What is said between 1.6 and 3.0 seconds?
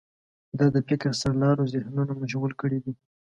ذهنونه مشغول کړي دي.